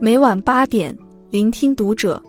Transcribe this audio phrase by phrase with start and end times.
[0.00, 0.96] 每晚八点，
[1.28, 2.22] 聆听读者。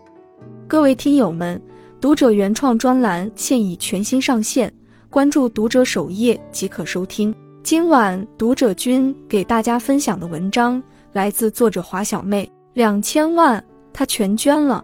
[0.67, 1.61] 各位听友们，
[2.01, 4.73] 读者原创专栏现已全新上线，
[5.07, 7.33] 关注读者首页即可收听。
[7.61, 10.81] 今晚读者君给大家分享的文章
[11.13, 13.63] 来自作者华小妹，两千万，
[13.93, 14.83] 她全捐了。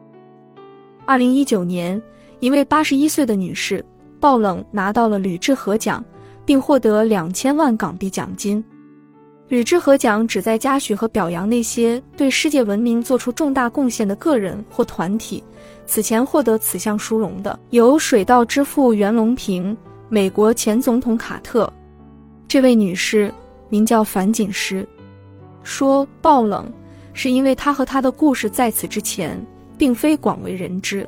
[1.08, 2.00] 二零一九年，
[2.40, 3.84] 一位八十一岁的女士
[4.20, 6.06] 爆冷拿到了吕志和奖，
[6.46, 8.64] 并获得两千万港币奖金。
[9.48, 15.44] 吕志和奖旨在嘉许和表扬那些对世界文明做出重大贡献的个人或团体。
[15.86, 19.78] 此前获得此项殊荣的有水稻之父袁隆平、
[20.10, 21.72] 美国前总统卡特。
[22.48, 23.32] 这位女士
[23.70, 24.88] 名叫樊锦诗，
[25.62, 26.72] 说爆冷
[27.14, 29.40] 是因为她和她的故事在此之前
[29.78, 31.08] 并非广为人知。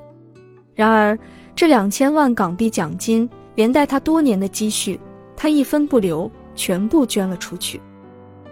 [0.76, 1.18] 然而，
[1.56, 5.00] 这两千万港币奖金连带她多年的积蓄，
[5.36, 7.82] 她一分不留，全部捐了出去。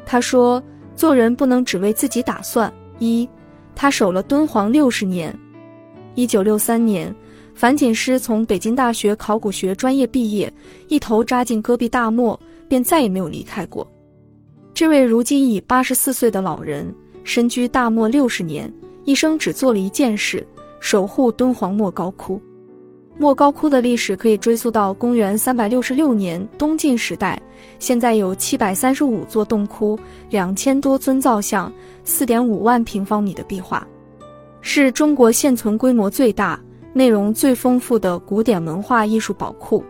[0.05, 0.61] 他说
[0.95, 3.27] ：“做人不能只为自己打算。”一，
[3.75, 5.37] 他守了敦煌六十年。
[6.13, 7.13] 一九六三年，
[7.53, 10.51] 樊锦诗从北京大学考古学专业毕业，
[10.87, 12.39] 一头扎进戈壁大漠，
[12.69, 13.85] 便再也没有离开过。
[14.73, 18.71] 这位如今已八十四岁的老人，身居大漠六十年，
[19.03, 20.45] 一生只做了一件事：
[20.79, 22.41] 守护敦煌莫高窟。
[23.17, 27.41] 莫高窟的历史可以追溯到公元三百六十六年东晋时代。
[27.79, 29.97] 现在有七百三十五座洞窟，
[30.29, 31.71] 两千多尊造像，
[32.03, 33.85] 四点五万平方米的壁画，
[34.61, 36.59] 是中国现存规模最大、
[36.93, 39.83] 内容最丰富的古典文化艺术宝库。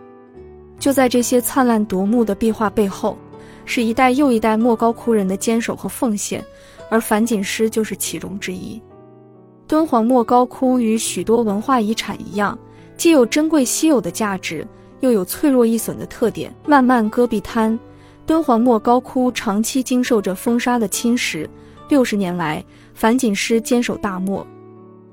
[0.78, 3.16] 就在这些灿烂夺目的壁画背后，
[3.64, 6.44] 是一代又一代莫高窟人的坚守和奉献，
[6.88, 8.80] 而樊锦诗就是其中之一。
[9.66, 12.56] 敦煌莫高窟与许多文化遗产一样。
[12.96, 14.66] 既有珍贵稀有的价值，
[15.00, 16.54] 又有脆弱易损的特点。
[16.66, 17.78] 漫漫戈壁滩，
[18.24, 21.46] 敦煌莫高窟长期经受着风沙的侵蚀。
[21.88, 24.44] 六十年来，樊锦诗坚守大漠，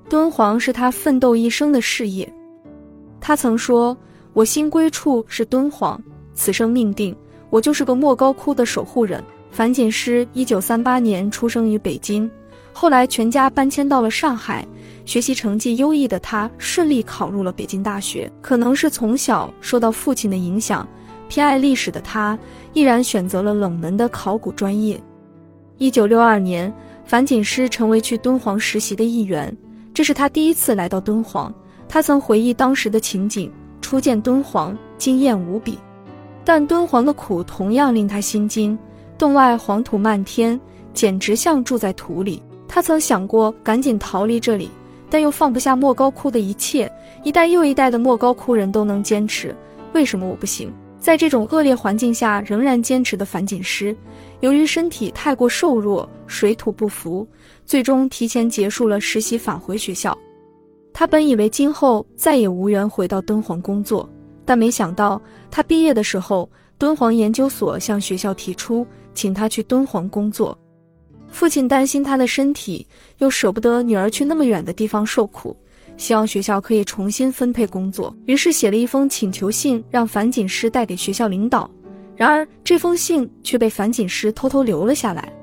[0.09, 2.31] 敦煌是他奋斗一生的事业。
[3.21, 3.95] 他曾说
[4.33, 6.01] ：“我心归处是敦煌，
[6.33, 7.15] 此生命定，
[7.49, 12.27] 我就是个莫高窟的守护人。”樊锦诗一九三八年出生于北京，
[12.73, 14.67] 后来全家搬迁到了上海。
[15.05, 18.31] 学习成绩优异的他顺利考入了北京大学。
[18.41, 20.87] 可能是从小受到父亲的影响，
[21.27, 22.39] 偏爱历史的他
[22.71, 24.97] 毅然选择了冷门的考古专业。
[25.77, 26.73] 一九六二年，
[27.05, 29.53] 樊锦诗成为去敦煌实习的一员，
[29.93, 31.53] 这是他第一次来到敦煌。
[31.89, 33.51] 他曾回忆当时的情景：
[33.81, 35.77] 初见敦煌，惊艳无比。
[36.45, 38.77] 但敦煌的苦同样令他心惊，
[39.17, 40.57] 洞外黄土漫天，
[40.93, 42.41] 简直像住在土里。
[42.73, 44.67] 他曾想过赶紧逃离这里。
[45.07, 46.91] 但又放不下莫高窟的一切，
[47.23, 49.55] 一代又一代的莫高窟人都能坚持，
[49.93, 50.73] 为什么我不行？
[50.97, 53.95] 在这种恶劣环境下仍然坚持的樊锦诗，
[54.39, 57.27] 由于身体太过瘦弱，水土不服，
[57.63, 60.17] 最终提前结束了实习，返回学校。
[60.91, 64.09] 他本以为今后再也无缘回到敦煌工作，
[64.43, 70.57] 但没想到他毕业的时候，敦煌研究所向学校提出，请他去敦煌工作。
[71.33, 72.85] 父亲担心他的身体，
[73.17, 75.57] 又舍不得女儿去那么远的地方受苦，
[75.97, 81.69] 希望学校可以重新分配工作，于是写了一封请求信，让樊锦诗带给学校领导。
[82.15, 85.33] 然而这封信却被樊锦诗偷偷留了下来。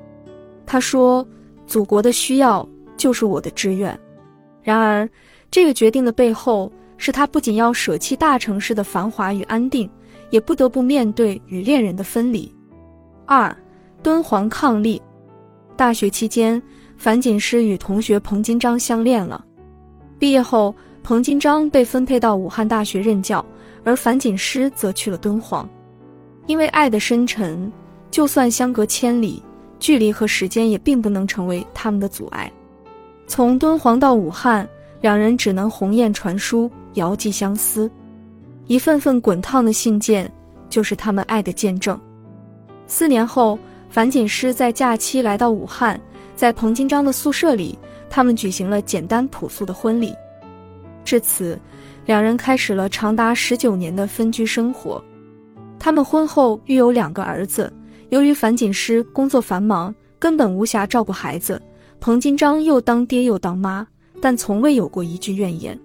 [0.65, 1.27] 他说
[1.67, 3.95] ：“祖国的需要就是我的志愿。”
[4.63, 5.07] 然而
[5.51, 9.89] 这个决定的背后，是他不仅要舍弃大城市的繁华与安定，
[10.29, 12.49] 也不得不面对与恋人的分离。
[13.25, 13.53] 二，
[14.01, 15.01] 敦煌抗力。
[15.75, 16.61] 大学期间，
[16.97, 19.43] 樊锦诗与同学彭金章相恋了。
[20.19, 23.43] 毕业后，彭金章被分配到武汉大学任教，
[23.83, 25.67] 而樊锦诗则去了敦煌。
[26.45, 27.71] 因为爱的深沉，
[28.11, 29.41] 就算相隔千里，
[29.79, 32.51] 距离和时间也并不能成为他们的阻碍。
[33.25, 34.67] 从敦煌到武汉，
[35.01, 37.89] 两人只能鸿雁传书，遥寄相思。
[38.67, 40.31] 一份份滚烫的信件，
[40.69, 41.99] 就是他们爱的见证。
[42.85, 43.57] 四年后。
[43.91, 45.99] 樊锦诗在假期来到武汉，
[46.33, 47.77] 在彭金章的宿舍里，
[48.09, 50.15] 他们举行了简单朴素的婚礼。
[51.03, 51.59] 至此，
[52.05, 55.03] 两人开始了长达十九年的分居生活。
[55.77, 57.71] 他们婚后育有两个儿子。
[58.07, 61.61] 由于樊锦诗工作繁忙，根本无暇照顾孩子，
[61.99, 63.85] 彭金章又当爹又当妈，
[64.21, 65.77] 但从未有过一句怨言。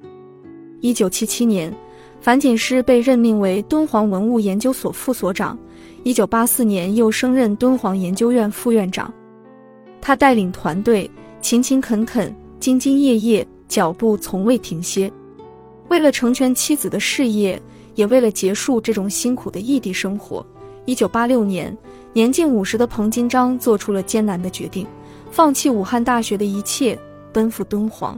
[0.80, 1.74] 一九七七年，
[2.20, 5.58] 樊锦诗被任命为敦煌文物研究所副所长。
[6.06, 9.12] 一九八四年，又升任敦煌研究院副院长。
[10.00, 11.10] 他带领团队
[11.40, 15.12] 勤勤恳恳、兢兢业业，脚步从未停歇。
[15.88, 17.60] 为了成全妻子的事业，
[17.96, 20.46] 也为了结束这种辛苦的异地生活，
[20.84, 21.76] 一九八六年，
[22.12, 24.86] 年近五十的彭金章做出了艰难的决定，
[25.32, 26.96] 放弃武汉大学的一切，
[27.32, 28.16] 奔赴敦煌。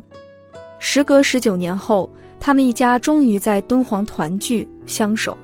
[0.79, 5.35] 时隔十九年后，他们一家终于在敦煌团聚相守。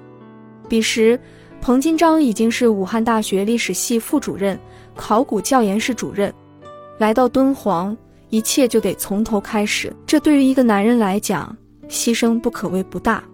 [0.68, 1.18] 彼时，
[1.64, 4.60] 彭金章已经是武汉大学历史系副主任、
[4.94, 6.30] 考古教研室主任。
[6.98, 7.96] 来到敦煌，
[8.28, 9.90] 一切就得从头开始。
[10.04, 11.56] 这对于一个男人来讲，
[11.88, 13.24] 牺牲不可谓不大。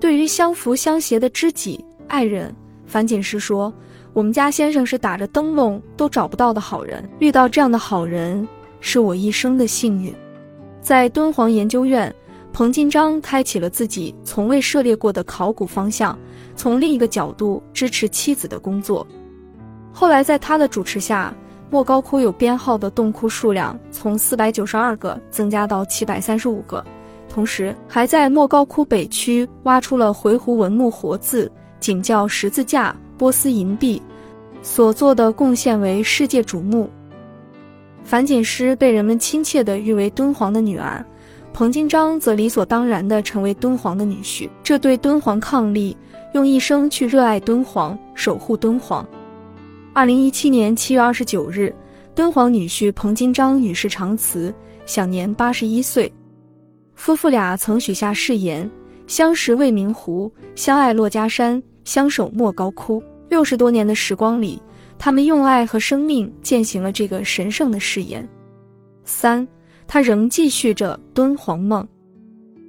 [0.00, 1.78] 对于相扶相携的知己、
[2.08, 2.52] 爱人，
[2.86, 3.72] 樊锦诗说
[4.12, 8.48] ：“我们家先生是打着灯笼都找不到的好人，遇到这样的好人，
[8.80, 10.12] 是我一生的幸运。”
[10.82, 12.12] 在敦煌研究院，
[12.52, 16.18] 彭金章开启了自己从未涉猎过的考古方向，
[16.56, 19.06] 从另一个角度支持妻子的工作。
[19.92, 21.34] 后来，在他的主持下，
[21.70, 26.84] 莫高窟有编号的洞窟数量从四百九十二个增加到七百三十五个，
[27.28, 34.00] 同时还在莫高窟北区挖出了回鹘文木活字、景教十字架、波斯银币，
[34.62, 36.88] 所做的贡献为世界瞩目。
[38.04, 41.04] 樊锦诗被人们亲切地誉为敦煌的女儿，
[41.54, 44.50] 彭金章则理所当然地成为敦煌的女婿。
[44.64, 45.94] 这对敦煌伉俪，
[46.32, 49.06] 用一生去热爱敦煌，守护敦煌。
[49.92, 51.72] 二零一七年七月二十九日，
[52.12, 54.52] 敦煌女婿彭金章与世长辞，
[54.84, 56.12] 享年八十一岁。
[56.96, 58.68] 夫妇俩曾许下誓言：
[59.06, 63.00] 相识未名湖，相爱珞珈山，相守莫高窟。
[63.28, 64.60] 六十多年的时光里。
[64.98, 68.26] 他们用爱和生命践行了这个神圣的誓言。
[69.04, 69.46] 三，
[69.86, 71.86] 他仍继续着敦煌梦。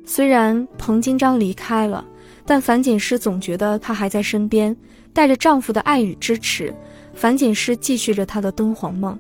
[0.06, 2.06] 虽然彭金章离开了，
[2.46, 4.76] 但樊锦诗总觉得他还在身边，
[5.14, 6.74] 带着丈夫的爱与支持，
[7.14, 9.18] 樊锦诗继续着她的敦煌梦。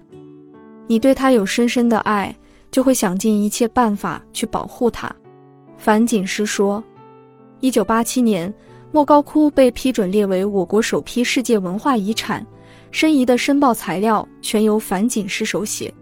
[0.87, 2.35] 你对他有深深的爱，
[2.69, 5.11] 就会想尽一切办法去保护他。
[5.77, 6.83] 樊锦诗说
[7.59, 8.53] ：“一九八七年，
[8.91, 12.45] 莫高窟被批准列为我国首批世界文化遗产。”
[12.91, 15.93] 申遗的申报材料全由樊锦诗手写。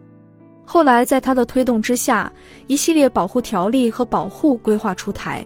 [0.66, 2.32] 后来，在他的推动之下，
[2.68, 5.46] 一系列保护条例和保护规划出台。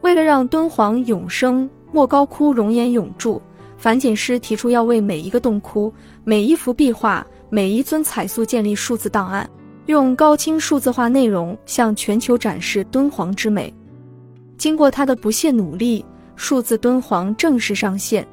[0.00, 3.40] 为了让敦煌永生，莫高窟容颜永驻，
[3.78, 5.92] 樊锦诗提出要为每一个洞窟、
[6.24, 9.48] 每一幅壁画、每一尊彩塑建立数字档案，
[9.86, 13.72] 用高清数字化内容向全球展示敦煌之美。
[14.58, 16.04] 经过他的不懈努力，
[16.34, 18.26] 数字敦煌正式上线。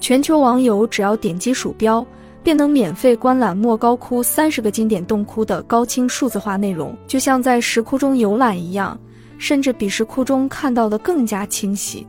[0.00, 2.06] 全球网友只要点击鼠标，
[2.48, 8.98] 便能免费观览莫高窟三十个经典洞窟的高清数字化内容，就像在石窟中游览一样，
[9.36, 12.06] 甚至比石窟中看到的更加清晰。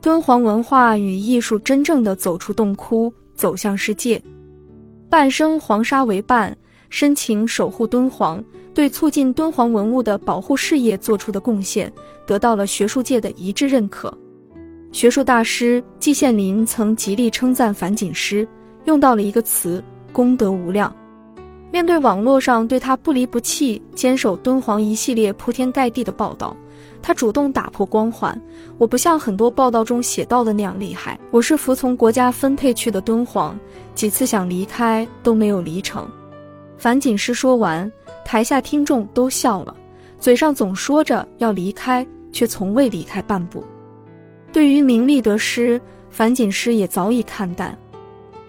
[0.00, 4.18] 敦煌文化与艺术真正的走出洞窟，走向世界。
[5.10, 6.56] 半生黄沙为伴，
[6.88, 8.42] 深情守护敦煌，
[8.72, 11.92] 对促进敦煌文物的保护事业做出的贡献，
[12.26, 14.16] 得到了学术界的一致认可。
[14.92, 18.48] 学术大师季羡林曾极力称赞樊锦诗，
[18.88, 20.90] 用到了一个词“功德无量”。
[21.70, 26.56] 面对网络上对他不离不弃、坚守敦煌一系列铺天盖地的报道，
[27.02, 28.40] 他主动打破光环。
[28.78, 33.60] 我不像很多报道中写到的那样厉害，我是服从国家分配去的敦煌，
[33.94, 36.08] 几次想离开都没有离成。
[36.78, 37.92] 樊锦诗说完，
[38.24, 39.76] 台下听众都笑了，
[40.18, 43.62] 嘴上总说着要离开，却从未离开半步。
[44.50, 47.76] 对于名利得失，樊锦诗也早已看淡。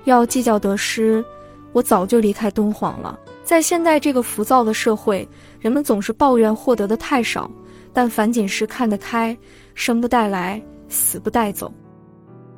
[0.06, 1.24] 要计较得失，
[1.72, 3.20] 我早就离开敦煌了。
[3.44, 5.28] 在现在这个浮躁的社会，
[5.60, 7.50] 人们总是抱怨获得的太少，
[7.92, 9.36] 但樊锦诗看得开，
[9.74, 11.74] 生不带来，死不带走。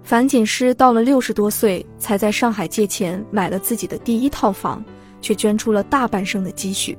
[0.03, 4.83] 樊锦诗到了六十多岁，才在上海借钱买了自己的第一套房，
[5.21, 6.98] 却捐出了大半生的积蓄，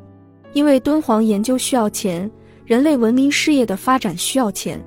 [0.52, 2.30] 因为敦煌研究需要钱，
[2.64, 4.82] 人类文明事业的发展需要钱。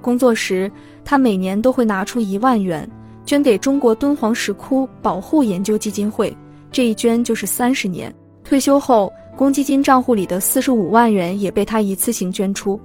[0.00, 0.70] 工作时，
[1.04, 2.88] 他每年都会拿出一万元
[3.24, 6.36] 捐给中国敦煌石窟保护研究基金会，
[6.70, 8.12] 这一捐就是三十年。
[8.44, 12.78] 退休后，公积金账户里的四十五万元也被他一次性捐出。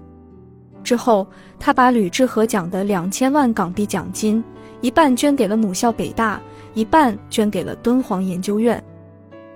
[0.84, 1.28] 之后，
[1.60, 4.42] 他把吕志和奖的两千万港币奖金，
[4.80, 6.40] 一半捐给了母校北大，
[6.76, 8.82] 一半捐给了敦煌研究院。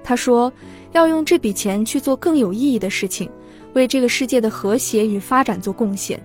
[0.03, 0.51] 他说，
[0.91, 3.29] 要用这笔钱去做更有意义的事情，
[3.73, 6.21] 为这个世界的和谐与发展做贡献。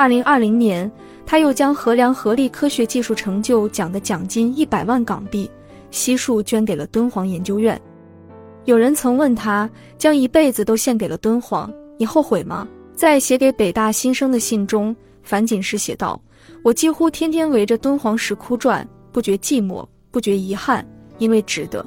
[0.00, 0.90] 二零二零年，
[1.26, 5.50] 他又将衡量合力科学技术成就奖的奖金一百万港币
[5.90, 7.78] 悉数捐给了敦煌研究院。
[8.64, 12.66] 有人曾问他，将一辈子都献给了敦煌，你后悔吗？
[12.94, 16.18] 在写给北大新生的信中，樊锦诗写道
[16.64, 20.82] ：“我几乎天天围着敦煌石窟转，不觉寂寞，不觉遗憾，
[21.18, 21.84] 因为值得。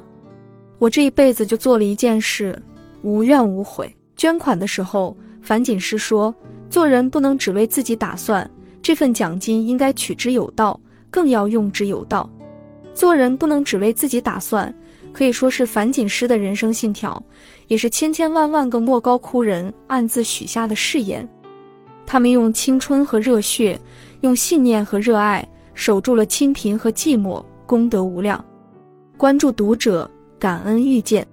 [0.78, 2.56] 我这一辈子就做了一件事，
[3.02, 6.32] 无怨无悔。”捐款的时候，樊锦诗说。
[6.70, 8.48] 做人不能只为自己打算，
[8.82, 10.78] 这份奖金应该取之有道，
[11.10, 12.28] 更要用之有道。
[12.92, 14.72] 做人不能只为自己打算，
[15.12, 17.22] 可以说是樊锦诗的人生信条，
[17.68, 21.28] 也是千千万万个莫高窟人暗自许下的誓言。
[22.06, 23.80] 他们用青春和热血，
[24.20, 28.44] 用信念和热爱，守住了清贫和寂寞，功德无量。
[29.16, 31.26] 关注读者，感恩遇见。